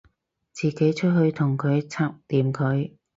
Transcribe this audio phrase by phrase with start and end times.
[0.51, 2.89] 自己出去同佢拆掂佢